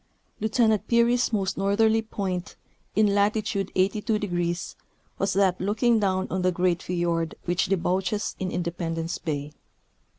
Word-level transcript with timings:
Lieutenant 0.39 0.87
Peary's 0.87 1.31
most 1.31 1.59
northerly 1.59 2.01
point, 2.01 2.55
in 2.95 3.13
latitude 3.13 3.71
§2°, 3.75 4.73
was 5.19 5.33
that 5.33 5.61
looking 5.61 5.99
down 5.99 6.27
on 6.31 6.41
the 6.41 6.51
great 6.51 6.81
fiord 6.81 7.35
which 7.45 7.65
de 7.67 7.77
bouches 7.77 8.35
in 8.39 8.49
Independence 8.49 9.19
bay. 9.19 9.51